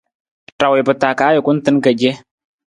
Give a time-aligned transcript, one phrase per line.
[0.61, 2.11] Ra wii pa taa ka ajukun tan ka ce.